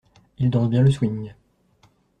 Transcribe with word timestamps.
Il 0.39 0.49
danse 0.49 0.67
bien 0.71 0.81
le 0.81 0.89
swing. 0.89 1.31